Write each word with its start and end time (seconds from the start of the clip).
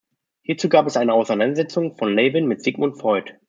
Hierzu 0.41 0.67
gab 0.67 0.87
es 0.87 0.97
eine 0.97 1.13
Auseinandersetzung 1.13 1.95
von 1.95 2.11
Lewin 2.15 2.47
mit 2.47 2.63
Sigmund 2.63 2.97
Freud. 2.97 3.33